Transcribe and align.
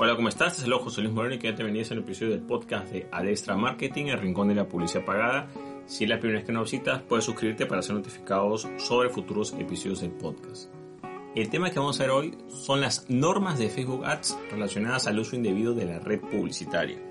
Hola, 0.00 0.14
¿cómo 0.14 0.28
estás? 0.28 0.56
Es 0.56 0.64
el 0.64 0.72
Ojo 0.72 0.90
Luis 0.96 1.10
Moreno 1.10 1.34
y 1.34 1.38
que 1.40 1.50
ya 1.50 1.56
te 1.56 1.64
venías 1.64 1.90
en 1.90 1.98
el 1.98 2.04
episodio 2.04 2.30
del 2.30 2.42
podcast 2.42 2.92
de 2.92 3.08
Adestra 3.10 3.56
Marketing, 3.56 4.04
el 4.04 4.20
rincón 4.20 4.46
de 4.46 4.54
la 4.54 4.68
publicidad 4.68 5.04
pagada. 5.04 5.48
Si 5.86 6.04
es 6.04 6.10
la 6.10 6.20
primera 6.20 6.38
vez 6.38 6.46
que 6.46 6.52
nos 6.52 6.70
visitas, 6.70 7.02
puedes 7.02 7.24
suscribirte 7.24 7.66
para 7.66 7.82
ser 7.82 7.96
notificados 7.96 8.68
sobre 8.76 9.10
futuros 9.10 9.54
episodios 9.58 10.02
del 10.02 10.12
podcast. 10.12 10.70
El 11.34 11.50
tema 11.50 11.70
que 11.70 11.80
vamos 11.80 11.98
a 11.98 12.04
ver 12.04 12.12
hoy 12.12 12.38
son 12.46 12.80
las 12.80 13.10
normas 13.10 13.58
de 13.58 13.70
Facebook 13.70 14.06
Ads 14.06 14.38
relacionadas 14.52 15.08
al 15.08 15.18
uso 15.18 15.34
indebido 15.34 15.74
de 15.74 15.86
la 15.86 15.98
red 15.98 16.20
publicitaria. 16.20 17.02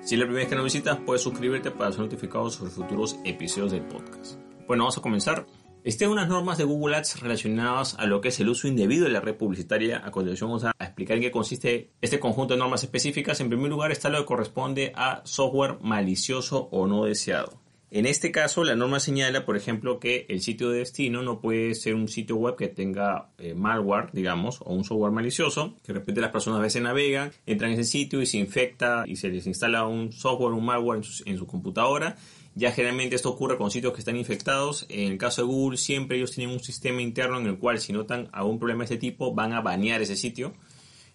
Si 0.00 0.16
es 0.16 0.18
la 0.18 0.26
primera 0.26 0.42
vez 0.42 0.48
que 0.48 0.56
nos 0.56 0.64
visitas, 0.64 0.98
puedes 1.06 1.22
suscribirte 1.22 1.70
para 1.70 1.92
ser 1.92 2.00
notificado 2.00 2.50
sobre 2.50 2.72
futuros 2.72 3.20
episodios 3.24 3.70
del 3.70 3.82
podcast. 3.82 4.40
Bueno, 4.66 4.82
vamos 4.82 4.98
a 4.98 5.00
comenzar. 5.00 5.46
Estén 5.84 6.10
unas 6.10 6.28
normas 6.28 6.58
de 6.58 6.64
Google 6.64 6.96
Ads 6.96 7.20
relacionadas 7.20 7.94
a 7.94 8.06
lo 8.06 8.20
que 8.20 8.30
es 8.30 8.40
el 8.40 8.48
uso 8.48 8.66
indebido 8.66 9.04
de 9.04 9.12
la 9.12 9.20
red 9.20 9.36
publicitaria. 9.36 10.02
A 10.04 10.10
continuación 10.10 10.50
vamos 10.50 10.64
a 10.64 10.72
explicar 10.96 11.18
en 11.18 11.24
qué 11.24 11.30
consiste 11.30 11.90
este 12.00 12.18
conjunto 12.18 12.54
de 12.54 12.60
normas 12.60 12.82
específicas. 12.82 13.38
En 13.40 13.50
primer 13.50 13.68
lugar 13.68 13.92
está 13.92 14.08
lo 14.08 14.18
que 14.18 14.24
corresponde 14.24 14.92
a 14.94 15.20
software 15.26 15.76
malicioso 15.82 16.70
o 16.72 16.86
no 16.86 17.04
deseado. 17.04 17.60
En 17.90 18.06
este 18.06 18.32
caso, 18.32 18.64
la 18.64 18.74
norma 18.74 18.98
señala, 18.98 19.44
por 19.44 19.56
ejemplo, 19.56 20.00
que 20.00 20.24
el 20.28 20.40
sitio 20.40 20.70
de 20.70 20.78
destino 20.78 21.22
no 21.22 21.40
puede 21.40 21.74
ser 21.74 21.94
un 21.94 22.08
sitio 22.08 22.36
web 22.36 22.56
que 22.56 22.68
tenga 22.68 23.28
eh, 23.38 23.54
malware, 23.54 24.08
digamos, 24.12 24.60
o 24.62 24.72
un 24.72 24.84
software 24.84 25.12
malicioso, 25.12 25.74
que 25.84 25.92
de 25.92 25.98
repente 26.00 26.20
las 26.20 26.32
personas 26.32 26.60
a 26.60 26.62
veces 26.62 26.82
navegan, 26.82 27.30
entran 27.44 27.72
en 27.72 27.78
ese 27.78 27.90
sitio 27.90 28.22
y 28.22 28.26
se 28.26 28.38
infecta 28.38 29.04
y 29.06 29.16
se 29.16 29.28
les 29.28 29.46
instala 29.46 29.86
un 29.86 30.12
software, 30.12 30.54
un 30.54 30.64
malware 30.64 31.02
en 31.26 31.38
su, 31.38 31.46
computadora. 31.46 32.16
Ya 32.54 32.72
generalmente 32.72 33.16
esto 33.16 33.28
ocurre 33.28 33.58
con 33.58 33.70
sitios 33.70 33.92
que 33.92 34.00
están 34.00 34.16
infectados. 34.16 34.86
En 34.88 35.12
el 35.12 35.18
caso 35.18 35.42
de 35.42 35.48
Google, 35.48 35.76
siempre 35.76 36.16
ellos 36.16 36.32
tienen 36.32 36.54
un 36.54 36.60
sistema 36.60 37.02
interno 37.02 37.38
en 37.38 37.46
el 37.46 37.58
cual 37.58 37.80
si 37.80 37.92
notan 37.92 38.30
algún 38.32 38.58
problema 38.58 38.80
de 38.80 38.94
este 38.94 38.96
tipo, 38.96 39.34
van 39.34 39.52
a 39.52 39.60
banear 39.60 40.00
ese 40.00 40.16
sitio. 40.16 40.54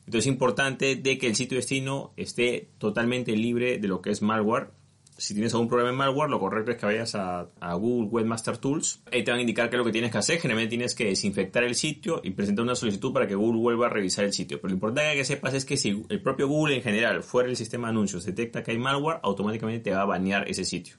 Entonces 0.06 0.26
es 0.26 0.28
importante 0.28 0.96
de 0.96 1.18
que 1.18 1.28
el 1.28 1.36
sitio 1.36 1.56
de 1.56 1.62
destino 1.62 2.14
esté 2.18 2.70
totalmente 2.78 3.36
libre 3.36 3.78
de 3.78 3.88
lo 3.88 4.02
que 4.02 4.12
es 4.12 4.22
malware 4.22 4.72
si 5.22 5.36
tienes 5.36 5.54
algún 5.54 5.68
problema 5.68 5.92
en 5.92 5.96
malware, 5.98 6.30
lo 6.32 6.40
correcto 6.40 6.72
es 6.72 6.78
que 6.78 6.86
vayas 6.88 7.14
a, 7.14 7.48
Google 7.76 8.10
Webmaster 8.10 8.58
Tools. 8.58 9.02
Ahí 9.12 9.24
te 9.24 9.30
van 9.30 9.38
a 9.38 9.42
indicar 9.42 9.70
qué 9.70 9.76
es 9.76 9.78
lo 9.78 9.86
que 9.86 9.92
tienes 9.92 10.12
que 10.12 10.18
hacer. 10.18 10.40
Generalmente 10.40 10.72
tienes 10.72 10.96
que 10.96 11.06
desinfectar 11.06 11.64
el 11.64 11.76
sitio 11.76 12.22
y 12.24 12.32
presentar 12.32 12.64
una 12.64 12.74
solicitud 12.74 13.14
para 13.14 13.28
que 13.28 13.36
Google 13.36 13.62
vuelva 13.62 13.86
a 13.86 13.90
revisar 13.90 14.26
el 14.26 14.34
sitio. 14.34 14.60
Pero 14.60 14.70
lo 14.70 14.76
importante 14.76 15.16
que 15.16 15.24
sepas 15.24 15.54
es 15.54 15.64
que 15.64 15.78
si 15.78 16.04
el 16.10 16.22
propio 16.22 16.48
Google 16.48 16.76
en 16.76 16.82
general, 16.82 17.22
fuera 17.22 17.48
del 17.48 17.56
sistema 17.56 17.88
de 17.88 17.92
anuncios, 17.92 18.26
detecta 18.26 18.64
que 18.64 18.72
hay 18.72 18.80
malware, 18.80 19.20
automáticamente 19.22 19.84
te 19.84 19.92
va 19.92 20.02
a 20.02 20.06
banear 20.06 20.50
ese 20.50 20.66
sitio. 20.66 20.96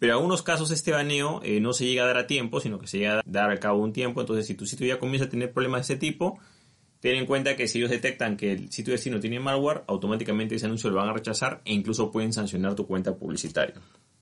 Pero 0.00 0.14
en 0.14 0.16
algunos 0.16 0.42
casos 0.42 0.72
este 0.72 0.90
baneo 0.90 1.40
eh, 1.44 1.60
no 1.60 1.72
se 1.72 1.86
llega 1.86 2.02
a 2.02 2.06
dar 2.08 2.18
a 2.18 2.26
tiempo, 2.26 2.58
sino 2.58 2.80
que 2.80 2.88
se 2.88 2.98
llega 2.98 3.20
a 3.20 3.22
dar 3.24 3.50
al 3.50 3.60
cabo 3.60 3.78
de 3.78 3.84
un 3.84 3.92
tiempo. 3.92 4.20
Entonces, 4.20 4.44
si 4.44 4.54
tu 4.54 4.66
sitio 4.66 4.88
ya 4.88 4.98
comienza 4.98 5.26
a 5.26 5.28
tener 5.28 5.52
problemas 5.52 5.86
de 5.86 5.94
ese 5.94 6.00
tipo, 6.00 6.40
Ten 7.02 7.16
en 7.16 7.26
cuenta 7.26 7.56
que 7.56 7.66
si 7.66 7.78
ellos 7.78 7.90
detectan 7.90 8.36
que 8.36 8.52
el 8.52 8.70
sitio 8.70 8.92
destino 8.92 9.18
tiene 9.18 9.40
malware, 9.40 9.82
automáticamente 9.88 10.54
ese 10.54 10.66
anuncio 10.66 10.88
lo 10.88 10.98
van 10.98 11.08
a 11.08 11.12
rechazar 11.12 11.60
e 11.64 11.74
incluso 11.74 12.12
pueden 12.12 12.32
sancionar 12.32 12.76
tu 12.76 12.86
cuenta 12.86 13.16
publicitaria. 13.16 13.74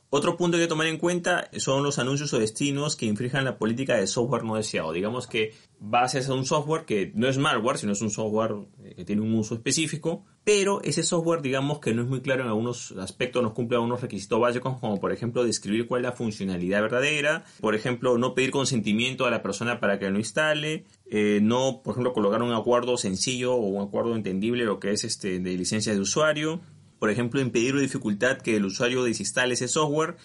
Otro 0.09 0.39
punto 0.39 0.57
que 0.57 0.67
tomar 0.67 0.87
en 0.87 0.97
cuenta 0.97 1.51
son 1.59 1.83
los 1.83 1.99
anuncios 1.99 2.33
o 2.33 2.39
destinos 2.39 2.97
que 2.97 3.05
infrinjan 3.05 3.45
la 3.45 3.59
política 3.59 3.97
de 3.97 4.07
software 4.07 4.45
no 4.45 4.57
deseado. 4.57 4.93
Digamos 4.93 5.27
que 5.27 5.53
vas 5.79 6.17
a 6.17 6.33
un 6.33 6.47
software 6.47 6.87
que 6.87 7.13
no 7.15 7.29
es 7.29 7.37
malware, 7.37 7.77
sino 7.77 7.93
es 7.93 8.01
un 8.01 8.11
software 8.11 8.55
eh, 8.83 8.95
que 8.97 9.05
tiene 9.05 9.21
un 9.21 9.35
uso 9.35 9.57
específico, 9.57 10.25
pero 10.45 10.81
ese 10.83 11.03
software 11.03 11.43
digamos 11.43 11.81
que 11.81 11.95
no 11.95 12.03
es 12.03 12.09
muy 12.09 12.21
claro 12.21 12.43
en 12.43 12.49
algunos 12.49 12.93
aspectos, 12.93 13.43
no 13.43 13.55
cumple 13.55 13.77
algunos 13.77 14.01
requisitos 14.01 14.41
básicos 14.41 14.79
como 14.79 15.01
por 15.01 15.13
ejemplo 15.13 15.45
describir 15.45 15.87
cuál 15.87 16.03
es 16.03 16.11
la 16.11 16.13
funcionalidad 16.13 16.83
verdadera, 16.83 17.45
por 17.61 17.75
ejemplo 17.75 18.19
no 18.19 18.35
pedir 18.35 18.51
consentimiento 18.51 19.27
a 19.27 19.31
la 19.31 19.43
persona 19.43 19.81
para 19.81 19.99
que 19.99 20.11
lo 20.11 20.19
instale, 20.19 20.85
eh, 21.11 21.41
no 21.43 21.83
por 21.83 21.93
ejemplo 21.93 22.13
colocar 22.13 22.43
un 22.43 22.53
acuerdo 22.53 22.97
sencillo 22.97 23.55
o 23.55 23.67
un 23.67 23.87
acuerdo 23.87 24.17
entendible 24.17 24.65
lo 24.65 24.81
que 24.81 24.93
es 24.93 25.05
este 25.05 25.41
de 25.41 25.57
licencia 25.57 25.93
de 25.93 26.01
usuario, 26.01 26.61
por 27.01 27.11
ejemplo, 27.11 27.41
impedir 27.41 27.75
o 27.75 27.81
dificultad 27.81 28.39
que 28.39 28.57
el 28.57 28.67
usuario 28.67 29.03
desinstale 29.03 29.55
ese 29.55 29.67
software. 29.67 30.17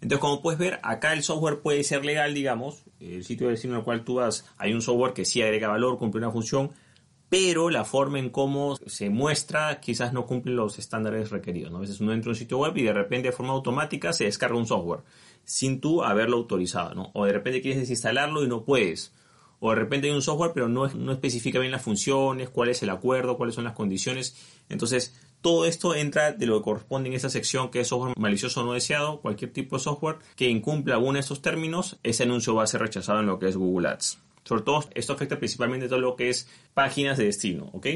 Entonces, 0.00 0.20
como 0.20 0.42
puedes 0.42 0.60
ver, 0.60 0.78
acá 0.82 1.14
el 1.14 1.24
software 1.24 1.60
puede 1.60 1.82
ser 1.82 2.04
legal, 2.04 2.34
digamos. 2.34 2.84
El 3.00 3.24
sitio 3.24 3.46
de 3.46 3.52
destino 3.52 3.76
al 3.76 3.82
cual 3.82 4.04
tú 4.04 4.16
vas, 4.16 4.44
hay 4.58 4.74
un 4.74 4.82
software 4.82 5.14
que 5.14 5.24
sí 5.24 5.42
agrega 5.42 5.68
valor, 5.68 5.98
cumple 5.98 6.18
una 6.18 6.30
función, 6.30 6.70
pero 7.28 7.68
la 7.68 7.84
forma 7.84 8.18
en 8.18 8.30
cómo 8.30 8.76
se 8.86 9.10
muestra 9.10 9.80
quizás 9.80 10.12
no 10.12 10.26
cumple 10.26 10.52
los 10.52 10.78
estándares 10.78 11.30
requeridos. 11.30 11.74
A 11.74 11.78
veces 11.78 12.00
uno 12.00 12.12
entra 12.12 12.30
a 12.30 12.32
un 12.32 12.36
sitio 12.36 12.58
web 12.58 12.76
y 12.76 12.82
de 12.82 12.92
repente 12.92 13.28
de 13.28 13.32
forma 13.32 13.52
automática 13.52 14.12
se 14.12 14.24
descarga 14.24 14.56
un 14.56 14.66
software 14.66 15.00
sin 15.44 15.80
tú 15.80 16.02
haberlo 16.02 16.36
autorizado, 16.36 16.94
¿no? 16.94 17.10
O 17.14 17.24
de 17.24 17.32
repente 17.32 17.60
quieres 17.60 17.80
desinstalarlo 17.80 18.44
y 18.44 18.48
no 18.48 18.64
puedes. 18.64 19.12
O 19.60 19.70
de 19.70 19.76
repente 19.76 20.08
hay 20.08 20.14
un 20.14 20.22
software 20.22 20.52
pero 20.54 20.68
no, 20.68 20.86
no 20.88 21.12
especifica 21.12 21.58
bien 21.58 21.72
las 21.72 21.82
funciones, 21.82 22.48
cuál 22.48 22.68
es 22.70 22.82
el 22.82 22.90
acuerdo, 22.90 23.36
cuáles 23.36 23.54
son 23.54 23.64
las 23.64 23.72
condiciones. 23.74 24.36
Entonces, 24.68 25.14
todo 25.40 25.66
esto 25.66 25.94
entra 25.94 26.32
de 26.32 26.46
lo 26.46 26.58
que 26.58 26.64
corresponde 26.64 27.08
en 27.08 27.14
esta 27.14 27.30
sección 27.30 27.70
que 27.70 27.80
es 27.80 27.88
software 27.88 28.14
malicioso 28.18 28.64
no 28.64 28.72
deseado, 28.72 29.20
cualquier 29.20 29.52
tipo 29.52 29.76
de 29.76 29.82
software 29.82 30.18
que 30.36 30.48
incumpla 30.48 30.94
alguno 30.94 31.14
de 31.14 31.20
estos 31.20 31.42
términos, 31.42 31.98
ese 32.02 32.24
anuncio 32.24 32.54
va 32.54 32.64
a 32.64 32.66
ser 32.66 32.80
rechazado 32.80 33.20
en 33.20 33.26
lo 33.26 33.38
que 33.38 33.48
es 33.48 33.56
Google 33.56 33.88
Ads. 33.88 34.18
Sobre 34.48 34.62
todo, 34.62 34.82
esto 34.94 35.12
afecta 35.12 35.38
principalmente 35.38 35.88
todo 35.88 36.00
lo 36.00 36.16
que 36.16 36.30
es 36.30 36.48
páginas 36.72 37.18
de 37.18 37.26
destino, 37.26 37.68
¿ok? 37.74 37.86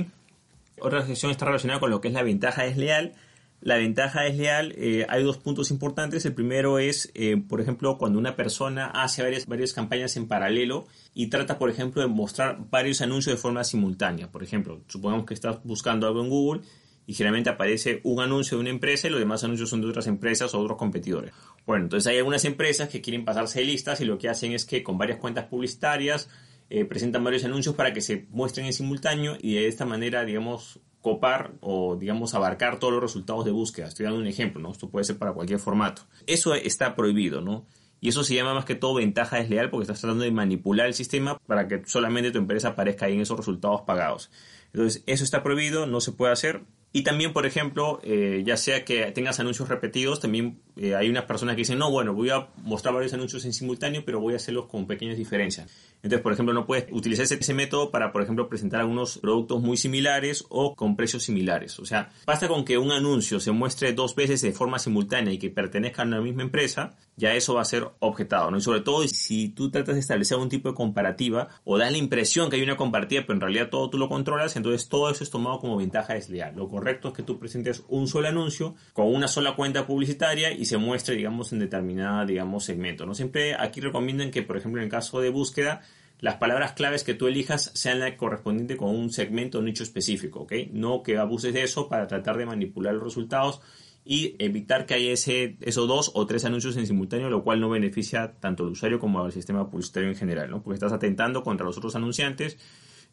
Otra 0.81 1.07
sección 1.07 1.31
está 1.31 1.47
relacionada 1.47 1.81
con 1.81 1.89
lo 1.89 2.03
que 2.03 2.09
es 2.09 2.15
la 2.15 2.23
ventaja 2.23 2.65
desleal. 2.65 3.15
La 3.63 3.77
ventaja 3.77 4.21
desleal, 4.21 4.75
eh, 4.77 5.07
hay 5.09 5.23
dos 5.23 5.39
puntos 5.39 5.71
importantes. 5.71 6.27
El 6.27 6.35
primero 6.35 6.79
es, 6.79 7.11
eh, 7.15 7.39
por 7.39 7.63
ejemplo, 7.63 7.97
cuando 7.97 8.19
una 8.19 8.37
persona 8.37 8.89
hace 8.89 9.23
varias, 9.23 9.47
varias 9.47 9.73
campañas 9.73 10.15
en 10.19 10.29
paralelo 10.29 10.87
y 11.15 11.29
trata, 11.29 11.59
por 11.59 11.71
ejemplo, 11.71 12.03
de 12.03 12.09
mostrar 12.09 12.59
varios 12.71 13.01
anuncios 13.01 13.35
de 13.37 13.41
forma 13.41 13.65
simultánea. 13.65 14.31
Por 14.31 14.43
ejemplo, 14.43 14.83
supongamos 14.89 15.25
que 15.25 15.33
estás 15.33 15.57
buscando 15.65 16.07
algo 16.07 16.23
en 16.23 16.29
Google 16.29 16.61
y 17.07 17.15
generalmente 17.15 17.51
aparece 17.51 18.01
un 18.05 18.21
anuncio 18.21 18.57
de 18.57 18.63
una 18.63 18.71
empresa 18.71 19.07
y 19.07 19.11
los 19.11 19.21
demás 19.21 19.45
anuncios 19.45 19.71
son 19.71 19.81
de 19.81 19.89
otras 19.89 20.07
empresas 20.07 20.55
o 20.55 20.61
otros 20.61 20.79
competidores. 20.79 21.33
Bueno, 21.67 21.85
entonces 21.85 22.07
hay 22.09 22.19
algunas 22.19 22.45
empresas 22.45 22.89
que 22.89 23.01
quieren 23.01 23.25
pasarse 23.25 23.63
listas 23.65 24.01
y 24.01 24.05
lo 24.05 24.19
que 24.19 24.29
hacen 24.29 24.53
es 24.53 24.65
que 24.65 24.83
con 24.83 24.99
varias 24.99 25.19
cuentas 25.19 25.47
publicitarias 25.47 26.29
eh, 26.71 26.85
presentan 26.85 27.23
varios 27.25 27.45
anuncios 27.45 27.75
para 27.75 27.93
que 27.93 28.01
se 28.01 28.27
muestren 28.31 28.67
en 28.67 28.73
simultáneo 28.73 29.37
y 29.41 29.55
de 29.55 29.69
esta 29.69 29.85
manera, 29.85 30.25
digamos, 30.25 30.81
copar 31.01 31.53
o, 31.61 31.97
digamos, 31.97 32.35
abarcar 32.35 32.79
todos 32.79 32.95
los 32.95 33.03
resultados 33.03 33.45
de 33.45 33.51
búsqueda. 33.51 33.89
Estoy 33.89 34.05
dando 34.05 34.21
un 34.21 34.27
ejemplo, 34.27 34.63
¿no? 34.63 34.71
Esto 34.71 34.89
puede 34.89 35.05
ser 35.05 35.19
para 35.19 35.33
cualquier 35.33 35.59
formato. 35.59 36.03
Eso 36.27 36.55
está 36.55 36.95
prohibido, 36.95 37.41
¿no? 37.41 37.67
Y 38.01 38.09
eso 38.09 38.25
se 38.25 38.35
llama 38.35 38.55
más 38.55 38.65
que 38.65 38.75
todo 38.75 38.95
ventaja 38.95 39.37
desleal 39.37 39.71
porque 39.71 39.83
estás 39.83 40.01
tratando 40.01 40.25
de 40.25 40.33
manipular 40.33 40.87
el 40.87 40.95
sistema 40.95 41.39
para 41.47 41.69
que 41.69 41.83
solamente 41.87 42.31
tu 42.31 42.39
empresa 42.39 42.69
aparezca 42.69 43.07
ahí 43.07 43.15
en 43.15 43.21
esos 43.21 43.37
resultados 43.37 43.83
pagados. 43.83 44.31
Entonces, 44.73 45.05
eso 45.07 45.23
está 45.23 45.43
prohibido, 45.43 45.87
no 45.87 46.01
se 46.01 46.13
puede 46.13 46.33
hacer. 46.33 46.63
Y 46.93 47.03
también, 47.03 47.33
por 47.33 47.47
ejemplo, 47.47 48.01
eh, 48.05 48.43
ya 48.45 48.57
sea 48.57 48.85
que 48.85 49.11
tengas 49.13 49.41
anuncios 49.41 49.69
repetidos, 49.69 50.21
también 50.21 50.61
eh, 50.77 50.95
hay 50.95 51.09
unas 51.11 51.25
personas 51.25 51.55
que 51.55 51.61
dicen, 51.61 51.79
no, 51.79 51.91
bueno, 51.91 52.15
voy 52.15 52.31
a 52.31 52.49
mostrar 52.63 52.95
varios 52.95 53.13
anuncios 53.13 53.45
en 53.45 53.53
simultáneo, 53.53 54.05
pero 54.05 54.21
voy 54.21 54.35
a 54.35 54.37
hacerlos 54.37 54.67
con 54.67 54.87
pequeñas 54.87 55.17
diferencias. 55.17 55.71
Entonces, 56.03 56.21
por 56.21 56.33
ejemplo, 56.33 56.53
no 56.53 56.67
puedes 56.67 56.87
utilizar 56.91 57.25
ese, 57.25 57.55
método 57.55 57.91
para, 57.91 58.11
por 58.11 58.23
ejemplo, 58.23 58.49
presentar 58.49 58.81
algunos 58.81 59.19
productos 59.19 59.63
muy 59.63 59.77
similares 59.77 60.45
o 60.49 60.75
con 60.75 60.97
precios 60.97 61.23
similares. 61.23 61.79
O 61.79 61.85
sea, 61.85 62.11
basta 62.27 62.49
con 62.49 62.65
que 62.65 62.79
un 62.79 62.91
anuncio 62.91 63.39
se 63.39 63.53
muestre 63.53 63.93
dos 63.93 64.15
veces 64.17 64.41
de 64.41 64.53
forma 64.53 64.79
simultánea 64.79 65.33
y 65.33 65.39
que 65.39 65.51
pertenezca 65.51 66.03
a 66.03 66.07
la 66.07 66.21
misma 66.21 66.43
empresa, 66.43 66.97
ya 67.17 67.35
eso 67.35 67.55
va 67.55 67.63
a 67.63 67.67
ser 67.67 67.89
objetado, 68.01 68.51
¿no? 68.51 68.57
Y 68.57 68.63
sobre 68.63 68.81
todo 68.81 69.07
si 69.07 69.51
tú 69.51 69.71
tratas 69.71 69.95
de 69.95 70.01
establecer 70.01 70.35
algún 70.35 70.49
tipo 70.49 70.71
de 70.71 70.75
comparativa 70.75 71.49
o 71.65 71.79
das 71.79 71.93
la 71.93 71.99
impresión 71.99 72.51
que 72.51 72.57
hay 72.57 72.63
una 72.63 72.77
comparativa, 72.77 73.23
pero 73.23 73.35
en 73.35 73.41
realidad 73.43 73.69
todo 73.71 73.91
tú 73.91 73.99
lo 73.99 74.09
controlas, 74.09 74.57
entonces 74.57 74.89
todo 74.89 75.11
eso 75.11 75.23
es 75.23 75.31
tomado 75.31 75.61
como 75.61 75.77
ventaja 75.77 76.15
desleal. 76.15 76.57
Lo 76.57 76.69
correcto 76.69 77.09
es 77.09 77.15
que 77.15 77.23
tú 77.23 77.39
presentes 77.39 77.85
un 77.89 78.09
solo 78.09 78.29
anuncio 78.29 78.75
con 78.93 79.13
una 79.13 79.29
sola 79.29 79.55
cuenta 79.55 79.87
publicitaria 79.87 80.51
se 80.65 80.79
muestre, 80.79 81.17
digamos, 81.17 81.53
en 81.53 81.59
determinada, 81.59 82.25
digamos, 82.25 82.65
segmento. 82.65 83.07
No 83.07 83.15
siempre 83.15 83.55
aquí 83.55 83.81
recomiendan 83.81 84.31
que, 84.31 84.43
por 84.43 84.57
ejemplo, 84.57 84.81
en 84.81 84.85
el 84.85 84.91
caso 84.91 85.21
de 85.21 85.31
búsqueda, 85.31 85.83
las 86.21 86.37
palabras 86.37 86.73
claves 86.73 87.03
que 87.03 87.15
tú 87.15 87.27
elijas 87.27 87.73
sean 87.75 87.99
la 87.99 88.17
correspondiente 88.17 88.77
con 88.77 88.91
un 88.91 89.11
segmento 89.11 89.59
o 89.59 89.63
nicho 89.63 89.83
específico, 89.83 90.41
¿ok? 90.41 90.53
No 90.71 91.03
que 91.03 91.19
abuses 91.19 91.53
de 91.53 91.65
eso 91.65 91.89
para 91.89 92.07
tratar 92.07 92.39
de 92.39 92.47
manipular 92.47 92.95
los 92.95 93.03
resultados 93.03 93.61
y 94.05 94.37
evitar 94.39 94.87
que 94.87 94.95
haya 94.95 95.13
ese, 95.13 95.57
esos 95.61 95.87
dos 95.89 96.13
o 96.15 96.27
tres 96.27 96.45
anuncios 96.45 96.77
en 96.77 96.87
simultáneo, 96.87 97.29
lo 97.29 97.43
cual 97.45 97.61
no 97.61 97.69
beneficia 97.69 98.35
tanto 98.41 98.65
al 98.65 98.71
usuario 98.71 98.99
como 98.99 99.21
al 99.21 99.33
sistema 99.33 99.69
publicitario 99.69 100.09
en 100.09 100.17
general, 100.17 100.51
¿no? 100.51 100.63
Porque 100.63 100.75
estás 100.75 100.93
atentando 100.93 101.43
contra 101.43 101.67
los 101.67 101.77
otros 101.77 101.97
anunciantes 101.97 102.57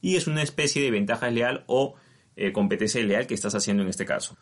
y 0.02 0.16
es 0.16 0.28
una 0.28 0.44
especie 0.44 0.82
de 0.82 0.92
ventaja 0.92 1.30
leal 1.30 1.64
o 1.68 1.96
eh, 2.36 2.52
competencia 2.52 3.04
leal 3.04 3.28
que 3.28 3.34
estás 3.34 3.56
haciendo 3.56 3.84
en 3.84 3.90
este 3.90 4.06
caso. 4.06 4.38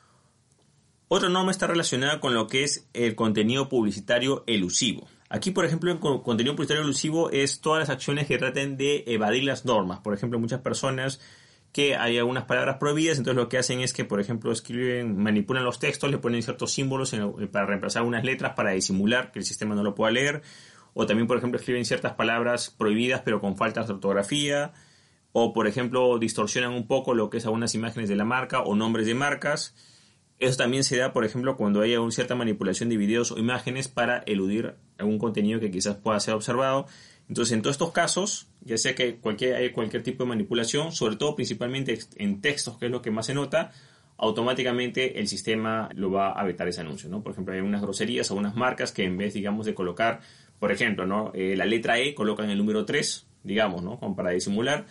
Otra 1.10 1.30
norma 1.30 1.52
está 1.52 1.68
relacionada 1.68 2.20
con 2.20 2.34
lo 2.34 2.48
que 2.48 2.64
es 2.64 2.88
el 2.94 3.16
contenido 3.16 3.70
publicitario 3.70 4.44
elusivo. 4.46 5.08
Aquí, 5.30 5.52
por 5.52 5.64
ejemplo, 5.64 5.92
el 5.92 6.00
contenido 6.00 6.56
publicitario 6.56 6.84
elusivo 6.84 7.30
es 7.32 7.62
todas 7.62 7.80
las 7.80 7.90
acciones 7.90 8.28
que 8.28 8.38
traten 8.38 8.76
de 8.76 9.04
evadir 9.08 9.44
las 9.44 9.66
normas. 9.66 10.00
Por 10.00 10.14
ejemplo, 10.14 10.38
muchas 10.40 10.62
personas 10.62 11.22
que 11.72 11.96
hay 11.96 12.18
algunas 12.18 12.46
palabras 12.46 12.78
prohibidas, 12.78 13.18
entonces 13.18 13.42
lo 13.42 13.50
que 13.50 13.58
hacen 13.58 13.82
es 13.82 13.94
que, 13.94 14.04
por 14.04 14.20
ejemplo, 14.20 14.52
escriben, 14.52 15.18
manipulan 15.18 15.64
los 15.64 15.80
textos, 15.80 16.12
le 16.12 16.18
ponen 16.18 16.42
ciertos 16.42 16.72
símbolos 16.72 17.16
para 17.52 17.66
reemplazar 17.66 18.04
unas 18.04 18.24
letras 18.24 18.54
para 18.56 18.72
disimular 18.72 19.32
que 19.32 19.40
el 19.40 19.46
sistema 19.46 19.76
no 19.76 19.84
lo 19.84 19.96
pueda 19.96 20.12
leer. 20.12 20.42
O 20.94 21.06
también, 21.06 21.28
por 21.28 21.38
ejemplo, 21.38 21.60
escriben 21.60 21.86
ciertas 21.86 22.14
palabras 22.14 22.70
prohibidas 22.70 23.22
pero 23.24 23.40
con 23.40 23.56
faltas 23.56 23.88
de 23.88 23.94
ortografía 23.94 24.74
o 25.32 25.54
por 25.54 25.68
ejemplo 25.68 26.18
distorsionan 26.18 26.74
un 26.74 26.88
poco 26.88 27.14
lo 27.14 27.30
que 27.30 27.38
es 27.38 27.46
algunas 27.46 27.76
imágenes 27.76 28.10
de 28.10 28.16
la 28.16 28.26
marca 28.26 28.62
o 28.62 28.76
nombres 28.76 29.06
de 29.06 29.14
marcas. 29.14 29.76
Eso 30.40 30.58
también 30.58 30.84
se 30.84 30.98
da, 30.98 31.14
por 31.14 31.26
ejemplo, 31.26 31.58
cuando 31.58 31.82
haya 31.82 32.00
una 32.00 32.12
cierta 32.12 32.36
manipulación 32.36 32.90
de 32.90 32.98
videos 32.98 33.32
o 33.32 33.40
imágenes 33.40 33.88
para 33.88 34.20
eludir 34.28 34.76
algún 35.00 35.18
contenido 35.18 35.60
que 35.60 35.72
quizás 35.72 35.96
pueda 35.96 36.20
ser 36.20 36.36
observado. 36.36 36.86
Entonces, 37.28 37.54
en 37.54 37.62
todos 37.62 37.74
estos 37.74 37.92
casos, 37.92 38.48
ya 38.62 38.78
sea 38.78 38.94
que 38.94 39.16
cualquier, 39.16 39.56
hay 39.56 39.72
cualquier 39.72 40.04
tipo 40.04 40.24
de 40.24 40.30
manipulación, 40.30 40.92
sobre 40.92 41.16
todo 41.16 41.36
principalmente 41.36 41.98
en 42.18 42.40
textos, 42.42 42.78
que 42.78 42.86
es 42.86 42.92
lo 42.92 43.02
que 43.02 43.10
más 43.10 43.26
se 43.26 43.34
nota, 43.34 43.72
automáticamente 44.18 45.20
el 45.20 45.28
sistema 45.28 45.90
lo 45.96 46.12
va 46.12 46.32
a 46.32 46.44
vetar 46.44 46.68
ese 46.68 46.82
anuncio, 46.82 47.10
¿no? 47.10 47.24
Por 47.24 47.32
ejemplo, 47.34 47.54
hay 47.54 47.62
unas 47.62 47.82
groserías 47.82 48.30
o 48.32 48.36
unas 48.36 48.56
marcas 48.56 48.92
que 48.92 49.04
en 49.04 49.18
vez, 49.18 49.34
digamos, 49.34 49.66
de 49.66 49.74
colocar, 49.74 50.22
por 50.60 50.72
ejemplo, 50.72 51.06
¿no? 51.06 51.32
Eh, 51.34 51.56
la 51.56 51.66
letra 51.66 52.00
E 52.00 52.14
colocan 52.16 52.50
el 52.50 52.58
número 52.58 52.86
3, 52.86 53.28
digamos, 53.44 53.84
¿no? 53.84 54.00
Como 54.00 54.16
para 54.16 54.32
disimular, 54.32 54.86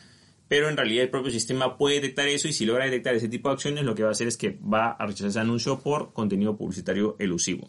pero 0.48 0.68
en 0.68 0.76
realidad 0.76 1.04
el 1.04 1.10
propio 1.10 1.30
sistema 1.30 1.76
puede 1.76 1.96
detectar 1.96 2.28
eso 2.28 2.48
y 2.48 2.52
si 2.52 2.64
logra 2.66 2.84
detectar 2.84 3.14
ese 3.14 3.28
tipo 3.28 3.48
de 3.48 3.54
acciones, 3.54 3.84
lo 3.84 3.94
que 3.94 4.02
va 4.02 4.10
a 4.10 4.12
hacer 4.12 4.28
es 4.28 4.36
que 4.36 4.58
va 4.60 4.90
a 4.90 5.06
rechazar 5.06 5.28
ese 5.28 5.40
anuncio 5.40 5.80
por 5.80 6.12
contenido 6.12 6.56
publicitario 6.56 7.16
elusivo. 7.18 7.68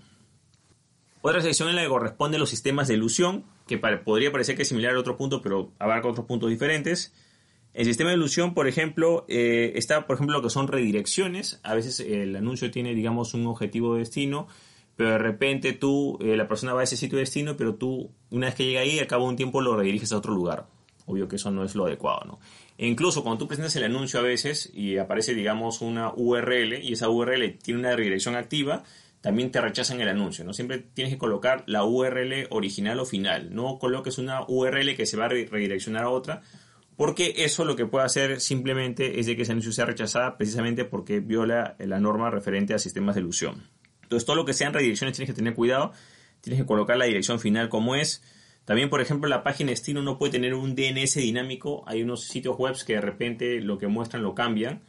Otra 1.22 1.42
sección 1.42 1.70
en 1.70 1.76
la 1.76 1.82
que 1.82 1.90
corresponde 1.90 2.38
los 2.38 2.50
sistemas 2.50 2.88
de 2.88 2.94
ilusión, 2.94 3.46
que 3.68 3.78
podría 3.78 4.32
parecer 4.32 4.56
que 4.56 4.62
es 4.62 4.68
similar 4.68 4.92
al 4.92 4.98
otro 4.98 5.18
punto, 5.18 5.42
pero 5.42 5.74
abarca 5.80 6.08
otros 6.08 6.26
puntos 6.26 6.50
diferentes. 6.50 7.14
El 7.74 7.86
sistema 7.86 8.12
de 8.12 8.16
ilusión, 8.16 8.54
por 8.54 8.68
ejemplo, 8.68 9.26
eh, 9.28 9.74
está, 9.76 10.08
por 10.08 10.16
ejemplo, 10.16 10.38
lo 10.38 10.44
que 10.44 10.50
son 10.50 10.68
redirecciones. 10.68 11.60
A 11.64 11.74
veces 11.74 12.00
el 12.00 12.36
anuncio 12.36 12.72
tiene, 12.72 12.94
digamos, 12.94 13.34
un 13.34 13.46
objetivo 13.48 13.94
de 13.94 14.00
destino, 14.00 14.48
pero 14.96 15.12
de 15.12 15.18
repente 15.18 15.74
tú, 15.74 16.18
eh, 16.22 16.38
la 16.38 16.48
persona 16.48 16.74
va 16.74 16.82
a 16.82 16.84
ese 16.86 16.98
sitio 16.98 17.18
de 17.18 17.24
destino, 17.24 17.58
pero 17.58 17.76
tú, 17.76 18.12
una 18.30 18.48
vez 18.48 18.56
que 18.56 18.66
llega 18.66 18.82
ahí, 18.82 19.00
al 19.00 19.08
cabo 19.08 19.26
de 19.26 19.30
un 19.32 19.36
tiempo 19.36 19.62
lo 19.62 19.76
rediriges 19.76 20.12
a 20.12 20.18
otro 20.18 20.34
lugar. 20.34 20.68
Obvio 21.08 21.28
que 21.28 21.38
eso 21.38 21.50
no 21.50 21.64
es 21.64 21.74
lo 21.74 21.86
adecuado, 21.86 22.22
¿no? 22.26 22.40
E 22.78 22.86
incluso 22.86 23.24
cuando 23.24 23.40
tú 23.40 23.48
presentas 23.48 23.76
el 23.78 23.86
anuncio 23.86 24.20
a 24.20 24.24
veces 24.24 24.70
y 24.74 24.98
aparece, 24.98 25.34
digamos, 25.34 25.82
una 25.82 26.12
URL 26.14 26.84
y 26.84 26.94
esa 26.94 27.10
URL 27.10 27.58
tiene 27.58 27.80
una 27.80 27.96
redirección 27.96 28.36
activa, 28.36 28.84
también 29.22 29.50
te 29.52 29.60
rechazan 29.60 30.00
el 30.02 30.10
anuncio, 30.10 30.46
¿no? 30.46 30.54
Siempre 30.54 30.78
tienes 30.80 31.14
que 31.14 31.18
colocar 31.18 31.64
la 31.66 31.84
URL 31.84 32.48
original 32.52 33.00
o 33.00 33.06
final, 33.06 33.56
no 33.56 33.80
coloques 33.80 34.18
una 34.18 34.44
URL 34.48 34.96
que 34.96 35.06
se 35.06 35.18
va 35.18 35.26
a 35.26 35.30
redireccionar 35.30 36.04
a 36.04 36.10
otra, 36.10 36.44
porque 36.98 37.36
eso 37.38 37.64
lo 37.64 37.76
que 37.76 37.86
puede 37.86 38.06
hacer 38.06 38.42
simplemente 38.42 39.20
es 39.20 39.28
de 39.28 39.36
que 39.36 39.44
ese 39.44 39.54
anuncio 39.54 39.72
sea 39.72 39.86
rechazado 39.86 40.36
precisamente 40.38 40.84
porque 40.84 41.20
viola 41.20 41.76
la 41.80 42.00
norma 42.00 42.30
referente 42.32 42.74
a 42.74 42.80
sistemas 42.80 43.16
de 43.16 43.22
ilusión. 43.22 43.70
Entonces 44.04 44.26
todo 44.26 44.36
lo 44.36 44.46
que 44.46 44.54
sean 44.54 44.74
redirecciones 44.74 45.16
tienes 45.16 45.34
que 45.34 45.36
tener 45.36 45.54
cuidado, 45.54 45.94
tienes 46.42 46.60
que 46.60 46.66
colocar 46.66 46.98
la 46.98 47.06
dirección 47.06 47.40
final 47.40 47.70
como 47.70 47.96
es. 47.96 48.24
También, 48.68 48.90
por 48.90 49.00
ejemplo, 49.00 49.30
la 49.30 49.44
página 49.44 49.70
destino 49.70 50.02
no 50.02 50.20
puede 50.20 50.34
tener 50.34 50.54
un 50.54 50.76
DNS 50.76 51.16
dinámico. 51.16 51.86
Hay 51.88 52.04
unos 52.04 52.26
sitios 52.26 52.58
web 52.58 52.76
que 52.86 52.94
de 52.94 53.02
repente 53.02 53.62
lo 53.62 53.78
que 53.78 53.88
muestran 53.88 54.22
lo 54.22 54.36
cambian. 54.36 54.82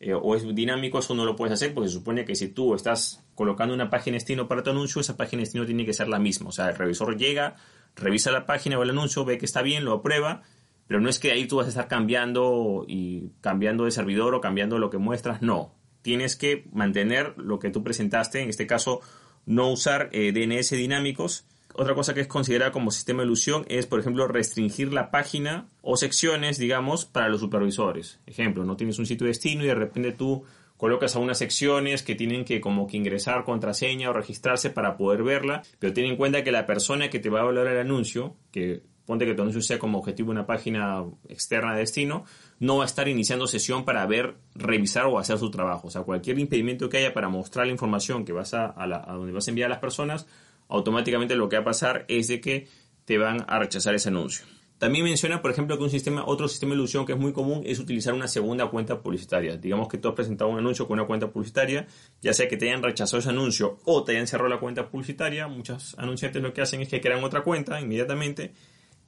Eh, 0.00 0.14
o 0.14 0.34
es 0.34 0.42
dinámico, 0.54 0.98
eso 0.98 1.14
no 1.14 1.24
lo 1.24 1.36
puedes 1.36 1.52
hacer 1.52 1.74
porque 1.74 1.88
se 1.88 1.94
supone 1.94 2.24
que 2.24 2.34
si 2.34 2.48
tú 2.48 2.74
estás 2.74 3.22
colocando 3.34 3.74
una 3.74 3.90
página 3.90 4.14
destino 4.14 4.48
para 4.48 4.62
tu 4.62 4.70
anuncio, 4.70 5.00
esa 5.00 5.16
página 5.16 5.40
destino 5.40 5.66
tiene 5.66 5.84
que 5.84 5.92
ser 5.92 6.08
la 6.08 6.18
misma. 6.18 6.48
O 6.48 6.52
sea, 6.52 6.70
el 6.70 6.76
revisor 6.76 7.16
llega, 7.16 7.56
revisa 7.94 8.32
la 8.32 8.46
página 8.46 8.78
o 8.78 8.82
el 8.82 8.90
anuncio, 8.90 9.24
ve 9.24 9.38
que 9.38 9.44
está 9.44 9.62
bien, 9.62 9.84
lo 9.84 9.92
aprueba 9.92 10.42
pero 10.88 11.00
no 11.00 11.10
es 11.10 11.18
que 11.18 11.30
ahí 11.30 11.46
tú 11.46 11.56
vas 11.56 11.66
a 11.66 11.68
estar 11.68 11.86
cambiando 11.86 12.84
y 12.88 13.30
cambiando 13.42 13.84
de 13.84 13.90
servidor 13.90 14.34
o 14.34 14.40
cambiando 14.40 14.78
lo 14.78 14.88
que 14.88 14.96
muestras, 14.96 15.42
no. 15.42 15.74
Tienes 16.00 16.34
que 16.34 16.64
mantener 16.72 17.34
lo 17.36 17.58
que 17.58 17.70
tú 17.70 17.84
presentaste, 17.84 18.40
en 18.40 18.48
este 18.48 18.66
caso 18.66 19.02
no 19.44 19.70
usar 19.70 20.08
eh, 20.12 20.32
DNS 20.32 20.70
dinámicos. 20.70 21.44
Otra 21.80 21.94
cosa 21.94 22.12
que 22.12 22.20
es 22.20 22.26
considerada 22.26 22.72
como 22.72 22.90
sistema 22.90 23.22
de 23.22 23.26
ilusión 23.26 23.64
es, 23.68 23.86
por 23.86 24.00
ejemplo, 24.00 24.26
restringir 24.26 24.92
la 24.92 25.12
página 25.12 25.68
o 25.80 25.96
secciones, 25.96 26.58
digamos, 26.58 27.04
para 27.04 27.28
los 27.28 27.38
supervisores. 27.38 28.18
Ejemplo, 28.26 28.64
no 28.64 28.76
tienes 28.76 28.98
un 28.98 29.06
sitio 29.06 29.26
de 29.26 29.28
destino 29.28 29.62
y 29.62 29.68
de 29.68 29.76
repente 29.76 30.10
tú 30.10 30.42
colocas 30.76 31.14
a 31.14 31.20
unas 31.20 31.38
secciones 31.38 32.02
que 32.02 32.16
tienen 32.16 32.44
que 32.44 32.60
como 32.60 32.88
que 32.88 32.96
ingresar 32.96 33.44
contraseña 33.44 34.10
o 34.10 34.12
registrarse 34.12 34.70
para 34.70 34.96
poder 34.96 35.22
verla, 35.22 35.62
pero 35.78 35.92
ten 35.92 36.06
en 36.06 36.16
cuenta 36.16 36.42
que 36.42 36.50
la 36.50 36.66
persona 36.66 37.10
que 37.10 37.20
te 37.20 37.30
va 37.30 37.42
a 37.42 37.44
valorar 37.44 37.74
el 37.74 37.82
anuncio, 37.82 38.34
que 38.50 38.82
ponte 39.06 39.24
que 39.24 39.34
tu 39.34 39.42
anuncio 39.42 39.62
sea 39.62 39.78
como 39.78 39.98
objetivo 39.98 40.32
una 40.32 40.46
página 40.46 41.04
externa 41.28 41.74
de 41.74 41.80
destino, 41.80 42.24
no 42.58 42.78
va 42.78 42.82
a 42.82 42.86
estar 42.86 43.06
iniciando 43.06 43.46
sesión 43.46 43.84
para 43.84 44.04
ver, 44.04 44.34
revisar 44.56 45.06
o 45.06 45.20
hacer 45.20 45.38
su 45.38 45.52
trabajo. 45.52 45.86
O 45.86 45.90
sea, 45.92 46.02
cualquier 46.02 46.40
impedimento 46.40 46.88
que 46.88 46.98
haya 46.98 47.14
para 47.14 47.28
mostrar 47.28 47.66
la 47.66 47.72
información 47.72 48.24
que 48.24 48.32
vas 48.32 48.52
a, 48.52 48.74
a, 48.76 49.14
donde 49.14 49.32
vas 49.32 49.46
a 49.46 49.50
enviar 49.52 49.66
a 49.66 49.70
las 49.70 49.78
personas, 49.78 50.26
automáticamente 50.68 51.36
lo 51.36 51.48
que 51.48 51.56
va 51.56 51.62
a 51.62 51.64
pasar 51.64 52.04
es 52.08 52.28
de 52.28 52.40
que 52.40 52.68
te 53.04 53.18
van 53.18 53.44
a 53.48 53.58
rechazar 53.58 53.94
ese 53.94 54.10
anuncio. 54.10 54.44
También 54.78 55.04
menciona, 55.04 55.42
por 55.42 55.50
ejemplo, 55.50 55.76
que 55.76 55.82
un 55.82 55.90
sistema, 55.90 56.24
otro 56.24 56.46
sistema 56.46 56.70
de 56.70 56.76
ilusión 56.76 57.04
que 57.04 57.12
es 57.12 57.18
muy 57.18 57.32
común 57.32 57.62
es 57.66 57.80
utilizar 57.80 58.14
una 58.14 58.28
segunda 58.28 58.68
cuenta 58.68 59.00
publicitaria. 59.00 59.56
Digamos 59.56 59.88
que 59.88 59.98
tú 59.98 60.08
has 60.08 60.14
presentado 60.14 60.50
un 60.50 60.58
anuncio 60.58 60.86
con 60.86 61.00
una 61.00 61.06
cuenta 61.06 61.32
publicitaria, 61.32 61.88
ya 62.22 62.32
sea 62.32 62.46
que 62.48 62.56
te 62.56 62.68
hayan 62.68 62.82
rechazado 62.82 63.18
ese 63.18 63.30
anuncio 63.30 63.78
o 63.84 64.04
te 64.04 64.12
hayan 64.12 64.28
cerrado 64.28 64.48
la 64.48 64.60
cuenta 64.60 64.88
publicitaria. 64.88 65.48
Muchos 65.48 65.96
anunciantes 65.98 66.40
lo 66.40 66.52
que 66.52 66.60
hacen 66.60 66.80
es 66.80 66.88
que 66.88 67.00
crean 67.00 67.24
otra 67.24 67.42
cuenta 67.42 67.80
inmediatamente 67.80 68.52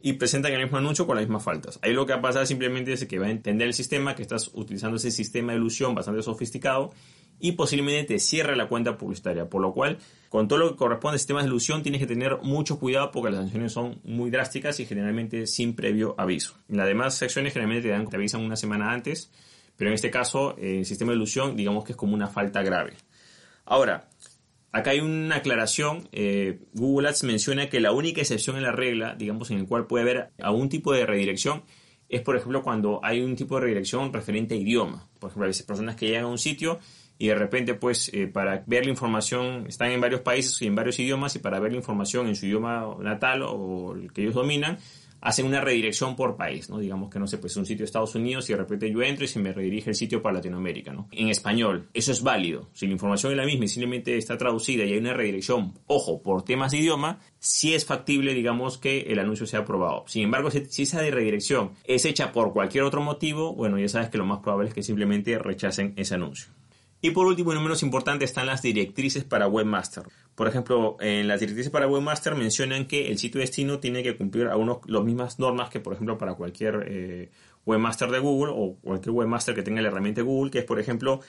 y 0.03 0.15
presentan 0.15 0.53
el 0.53 0.63
mismo 0.63 0.79
anuncio 0.79 1.07
con 1.07 1.15
las 1.15 1.25
mismas 1.25 1.45
faltas. 1.45 1.79
Ahí 1.83 1.93
lo 1.93 2.05
que 2.05 2.15
va 2.15 2.19
a 2.19 2.23
pasar 2.23 2.49
simplemente 2.49 2.93
es 2.93 3.05
que 3.05 3.19
va 3.21 3.27
a 3.27 3.31
entender 3.31 3.69
el 3.69 3.75
sistema, 3.75 4.17
que 4.17 4.23
estás 4.23 4.51
utilizando 4.55 4.97
ese 4.97 5.13
sistema 5.13 5.53
de 5.53 5.59
ilusión 5.59 5.95
bastante 5.95 6.23
sofisticado 6.23 6.91
y 7.41 7.53
posiblemente 7.53 8.15
te 8.15 8.21
cierre 8.21 8.55
la 8.55 8.69
cuenta 8.69 8.97
publicitaria. 8.97 9.49
Por 9.49 9.63
lo 9.63 9.73
cual, 9.73 9.99
con 10.29 10.47
todo 10.47 10.59
lo 10.59 10.71
que 10.71 10.77
corresponde 10.77 11.17
a 11.17 11.19
sistemas 11.19 11.45
de 11.45 11.49
ilusión, 11.49 11.83
tienes 11.83 12.01
que 12.01 12.07
tener 12.07 12.39
mucho 12.43 12.79
cuidado 12.79 13.11
porque 13.11 13.31
las 13.31 13.41
sanciones 13.41 13.73
son 13.73 14.01
muy 14.05 14.31
drásticas 14.31 14.79
y 14.81 14.87
generalmente 14.87 15.47
sin 15.47 15.75
previo 15.75 16.15
aviso. 16.19 16.55
Las 16.69 16.87
demás 16.87 17.15
secciones 17.17 17.53
generalmente 17.53 17.89
te, 17.89 17.95
dan, 17.95 18.09
te 18.09 18.17
avisan 18.17 18.43
una 18.43 18.57
semana 18.57 18.93
antes, 18.93 19.31
pero 19.77 19.91
en 19.91 19.95
este 19.95 20.11
caso, 20.11 20.57
el 20.59 20.85
sistema 20.85 21.13
de 21.13 21.17
ilusión, 21.17 21.57
digamos 21.57 21.85
que 21.85 21.93
es 21.93 21.97
como 21.97 22.15
una 22.15 22.29
falta 22.29 22.63
grave. 22.63 22.95
Ahora, 23.65 24.09
Acá 24.73 24.91
hay 24.91 25.01
una 25.01 25.37
aclaración. 25.37 26.09
Eh, 26.13 26.61
Google 26.75 27.09
Ads 27.09 27.25
menciona 27.25 27.69
que 27.69 27.81
la 27.81 27.93
única 27.93 28.21
excepción 28.21 28.57
en 28.57 28.63
la 28.63 28.73
regla, 28.73 29.17
digamos, 29.17 29.51
en 29.51 29.59
el 29.59 29.67
cual 29.67 29.87
puede 29.87 30.03
haber 30.03 30.31
algún 30.39 30.69
tipo 30.69 30.93
de 30.93 31.07
redirección, 31.07 31.65
es, 32.09 32.23
por 32.23 32.37
ejemplo, 32.37 32.63
cuando 32.63 33.01
hay 33.03 33.21
un 33.21 33.37
tipo 33.37 33.57
de 33.57 33.63
redirección 33.63 34.13
referente 34.13 34.55
a 34.55 34.59
idioma. 34.59 35.09
Por 35.19 35.31
ejemplo, 35.31 35.45
a 35.45 35.49
veces 35.49 35.67
personas 35.67 35.97
que 35.97 36.07
llegan 36.07 36.25
a 36.25 36.29
un 36.29 36.39
sitio 36.39 36.79
y 37.21 37.29
de 37.29 37.35
repente, 37.35 37.75
pues, 37.75 38.11
eh, 38.15 38.29
para 38.29 38.65
ver 38.67 38.87
la 38.87 38.91
información, 38.91 39.67
están 39.69 39.91
en 39.91 40.01
varios 40.01 40.23
países 40.23 40.61
y 40.63 40.67
en 40.67 40.75
varios 40.75 40.99
idiomas, 40.99 41.37
y 41.37 41.39
para 41.39 41.61
ver 41.61 41.73
la 41.73 41.77
información 41.77 42.27
en 42.29 42.35
su 42.35 42.47
idioma 42.47 42.97
natal 42.99 43.43
o 43.43 43.95
el 43.95 44.11
que 44.11 44.23
ellos 44.23 44.33
dominan, 44.33 44.79
hacen 45.21 45.45
una 45.45 45.61
redirección 45.61 46.17
por 46.17 46.39
país, 46.39 46.71
¿no? 46.71 46.79
Digamos 46.79 47.11
que 47.11 47.19
no 47.19 47.27
sé, 47.27 47.37
pues 47.37 47.55
un 47.59 47.67
sitio 47.67 47.81
de 47.81 47.85
Estados 47.85 48.15
Unidos 48.15 48.49
y 48.49 48.55
de 48.55 48.59
repente 48.59 48.91
yo 48.91 49.03
entro 49.03 49.27
y 49.27 49.29
se 49.29 49.39
me 49.39 49.53
redirige 49.53 49.91
el 49.91 49.97
sitio 49.97 50.23
para 50.23 50.37
Latinoamérica, 50.37 50.95
¿no? 50.95 51.09
En 51.13 51.29
español, 51.29 51.91
eso 51.93 52.11
es 52.11 52.23
válido. 52.23 52.71
Si 52.73 52.87
la 52.87 52.93
información 52.93 53.33
es 53.33 53.37
la 53.37 53.45
misma 53.45 53.67
y 53.67 53.69
simplemente 53.69 54.17
está 54.17 54.39
traducida 54.39 54.85
y 54.85 54.93
hay 54.93 54.99
una 54.99 55.13
redirección, 55.13 55.75
ojo, 55.89 56.23
por 56.23 56.43
temas 56.43 56.73
de 56.73 56.79
idioma, 56.79 57.19
sí 57.39 57.75
es 57.75 57.85
factible, 57.85 58.33
digamos, 58.33 58.79
que 58.79 59.03
el 59.03 59.19
anuncio 59.19 59.45
sea 59.45 59.61
aprobado. 59.61 60.05
Sin 60.07 60.23
embargo, 60.23 60.51
si, 60.51 60.83
esa 60.83 61.01
redirección 61.01 61.73
es 61.85 62.07
hecha 62.07 62.33
por 62.33 62.55
cualquier 62.55 62.85
otro 62.85 63.03
motivo, 63.03 63.55
bueno, 63.55 63.79
ya 63.79 63.89
sabes 63.89 64.09
que 64.09 64.17
lo 64.17 64.25
más 64.25 64.39
probable 64.39 64.69
es 64.69 64.75
que 64.75 64.83
simplemente 64.83 65.39
rechacen 65.39 65.93
ese 65.97 66.15
anuncio. 66.15 66.51
Y 67.03 67.13
por 67.13 67.27
último, 67.27 67.53
y 67.53 67.55
no 67.55 67.63
menos 67.63 67.83
importante, 67.83 68.25
están 68.25 68.47
las 68.47 68.61
directrices 68.61 69.25
para 69.25 69.49
Webmaster. 69.49 70.05
Por 70.35 70.49
ejemplo, 70.49 70.97
en 71.01 71.29
las 71.29 71.41
directrices 71.41 71.71
para 71.71 71.87
Webmaster 71.87 72.35
mencionan 72.35 72.87
que 72.87 73.09
el 73.09 73.19
sitio 73.19 73.41
destino 73.41 73.79
tiene 73.79 74.03
que 74.03 74.17
cumplir 74.17 74.49
algunas 74.49 74.79
las 74.87 75.03
mismas 75.03 75.39
normas 75.39 75.71
que, 75.71 75.81
por 75.81 75.95
ejemplo, 75.95 76.19
para 76.19 76.35
cualquier 76.35 76.85
eh, 76.87 77.31
webmaster 77.65 78.11
de 78.11 78.19
Google 78.19 78.53
o 78.55 78.77
cualquier 78.83 79.15
webmaster 79.15 79.55
que 79.55 79.63
tenga 79.63 79.81
la 79.81 79.89
herramienta 79.89 80.23
Google, 80.23 80.51
que 80.51 80.59
es, 80.59 80.65
por 80.65 80.79
ejemplo, 80.79 81.21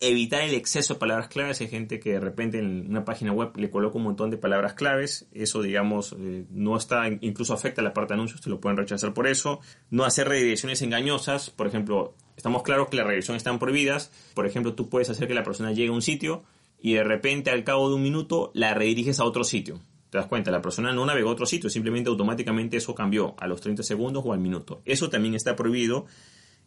evitar 0.00 0.42
el 0.42 0.54
exceso 0.54 0.94
de 0.94 1.00
palabras 1.00 1.28
claves. 1.28 1.60
Hay 1.60 1.68
gente 1.68 2.00
que 2.00 2.12
de 2.12 2.20
repente 2.20 2.58
en 2.58 2.90
una 2.90 3.04
página 3.04 3.32
web 3.32 3.56
le 3.56 3.70
coloca 3.70 3.96
un 3.96 4.04
montón 4.04 4.30
de 4.30 4.36
palabras 4.36 4.74
claves. 4.74 5.26
Eso, 5.32 5.62
digamos, 5.62 6.14
eh, 6.18 6.44
no 6.50 6.76
está, 6.76 7.08
incluso 7.08 7.54
afecta 7.54 7.80
a 7.80 7.84
la 7.84 7.94
parte 7.94 8.12
de 8.12 8.14
anuncios, 8.14 8.40
te 8.40 8.50
lo 8.50 8.60
pueden 8.60 8.76
rechazar 8.76 9.14
por 9.14 9.26
eso. 9.26 9.60
No 9.90 10.04
hacer 10.04 10.28
redirecciones 10.28 10.82
engañosas. 10.82 11.50
Por 11.50 11.66
ejemplo, 11.66 12.14
estamos 12.36 12.62
claros 12.62 12.88
que 12.88 12.96
las 12.96 13.06
redirecciones 13.06 13.40
están 13.40 13.58
prohibidas. 13.58 14.10
Por 14.34 14.46
ejemplo, 14.46 14.74
tú 14.74 14.88
puedes 14.88 15.10
hacer 15.10 15.28
que 15.28 15.34
la 15.34 15.42
persona 15.42 15.72
llegue 15.72 15.88
a 15.88 15.92
un 15.92 16.02
sitio 16.02 16.44
y 16.78 16.94
de 16.94 17.04
repente 17.04 17.50
al 17.50 17.64
cabo 17.64 17.88
de 17.88 17.96
un 17.96 18.02
minuto 18.02 18.50
la 18.54 18.74
rediriges 18.74 19.20
a 19.20 19.24
otro 19.24 19.44
sitio. 19.44 19.80
Te 20.10 20.18
das 20.18 20.26
cuenta, 20.26 20.50
la 20.50 20.62
persona 20.62 20.92
no 20.92 21.04
navegó 21.06 21.30
a 21.30 21.32
otro 21.32 21.46
sitio, 21.46 21.68
simplemente 21.70 22.08
automáticamente 22.08 22.76
eso 22.76 22.94
cambió 22.94 23.34
a 23.38 23.46
los 23.46 23.60
30 23.60 23.82
segundos 23.82 24.22
o 24.24 24.32
al 24.32 24.38
minuto. 24.38 24.82
Eso 24.84 25.10
también 25.10 25.34
está 25.34 25.56
prohibido 25.56 26.06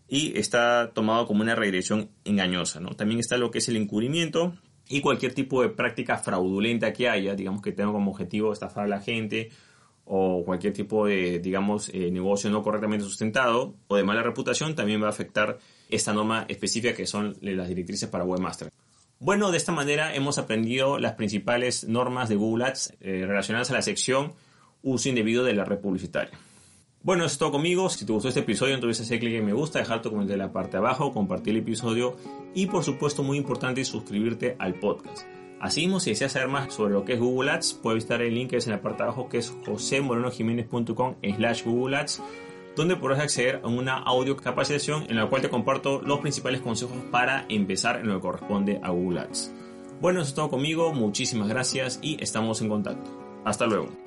y 0.07 0.37
está 0.37 0.91
tomado 0.93 1.27
como 1.27 1.41
una 1.41 1.55
redirección 1.55 2.09
engañosa. 2.25 2.79
¿no? 2.79 2.95
También 2.95 3.19
está 3.19 3.37
lo 3.37 3.51
que 3.51 3.59
es 3.59 3.69
el 3.69 3.77
encubrimiento 3.77 4.53
y 4.89 5.01
cualquier 5.01 5.33
tipo 5.33 5.61
de 5.61 5.69
práctica 5.69 6.17
fraudulenta 6.17 6.93
que 6.93 7.09
haya, 7.09 7.35
digamos 7.35 7.61
que 7.61 7.71
tenga 7.71 7.91
como 7.91 8.11
objetivo 8.11 8.53
estafar 8.53 8.85
a 8.85 8.87
la 8.87 9.01
gente 9.01 9.49
o 10.07 10.43
cualquier 10.45 10.73
tipo 10.73 11.05
de, 11.05 11.39
digamos, 11.39 11.89
eh, 11.93 12.09
negocio 12.11 12.49
no 12.49 12.63
correctamente 12.63 13.05
sustentado 13.05 13.75
o 13.87 13.95
de 13.95 14.03
mala 14.03 14.23
reputación, 14.23 14.75
también 14.75 15.01
va 15.01 15.07
a 15.07 15.09
afectar 15.09 15.59
esta 15.89 16.13
norma 16.13 16.45
específica 16.47 16.95
que 16.95 17.05
son 17.05 17.37
las 17.41 17.67
directrices 17.67 18.09
para 18.09 18.23
Webmaster. 18.23 18.69
Bueno, 19.19 19.51
de 19.51 19.57
esta 19.57 19.71
manera 19.71 20.13
hemos 20.13 20.37
aprendido 20.37 20.99
las 20.99 21.13
principales 21.13 21.87
normas 21.87 22.29
de 22.29 22.35
Google 22.35 22.65
Ads 22.65 22.93
eh, 23.01 23.25
relacionadas 23.25 23.71
a 23.71 23.73
la 23.73 23.81
sección 23.81 24.33
uso 24.83 25.09
indebido 25.09 25.43
de 25.43 25.53
la 25.53 25.65
red 25.65 25.79
publicitaria. 25.79 26.37
Bueno, 27.01 27.25
eso 27.25 27.33
es 27.33 27.37
todo 27.37 27.51
conmigo. 27.51 27.89
Si 27.89 28.05
te 28.05 28.13
gustó 28.13 28.27
este 28.27 28.41
episodio, 28.41 28.75
entonces 28.75 29.05
hacer 29.05 29.19
clic 29.19 29.35
en 29.35 29.45
me 29.45 29.53
gusta, 29.53 29.79
dejar 29.79 30.01
tu 30.01 30.09
comentario 30.09 30.41
en 30.41 30.47
la 30.47 30.53
parte 30.53 30.73
de 30.73 30.77
abajo, 30.79 31.13
compartir 31.13 31.55
el 31.55 31.61
episodio 31.61 32.15
y 32.53 32.67
por 32.67 32.83
supuesto 32.83 33.23
muy 33.23 33.37
importante 33.37 33.83
suscribirte 33.85 34.55
al 34.59 34.75
podcast. 34.75 35.25
Asimismo, 35.59 35.99
si 35.99 36.11
deseas 36.11 36.33
saber 36.33 36.49
más 36.49 36.73
sobre 36.73 36.93
lo 36.93 37.03
que 37.03 37.13
es 37.13 37.19
Google 37.19 37.51
Ads, 37.51 37.73
puedes 37.81 37.97
visitar 37.97 38.21
el 38.21 38.35
link 38.35 38.51
que 38.51 38.57
es 38.57 38.67
en 38.67 38.73
la 38.73 38.81
parte 38.81 38.99
de 38.99 39.03
abajo 39.05 39.27
que 39.27 39.39
es 39.39 39.55
josemorenojiménez.com 39.65 41.15
slash 41.35 41.63
Google 41.63 41.97
Ads 41.97 42.21
donde 42.77 42.95
podrás 42.95 43.19
acceder 43.19 43.59
a 43.63 43.67
una 43.67 43.97
audio 43.97 44.37
capacitación 44.37 45.07
en 45.09 45.15
la 45.15 45.25
cual 45.25 45.41
te 45.41 45.49
comparto 45.49 45.99
los 46.01 46.19
principales 46.19 46.61
consejos 46.61 46.97
para 47.11 47.45
empezar 47.49 47.99
en 47.99 48.07
lo 48.07 48.15
que 48.15 48.21
corresponde 48.21 48.79
a 48.83 48.91
Google 48.91 49.21
Ads. 49.21 49.51
Bueno, 49.99 50.21
eso 50.21 50.29
es 50.29 50.35
todo 50.35 50.49
conmigo, 50.49 50.93
muchísimas 50.93 51.47
gracias 51.49 51.99
y 52.03 52.23
estamos 52.23 52.61
en 52.61 52.69
contacto. 52.69 53.09
Hasta 53.43 53.65
luego. 53.65 54.06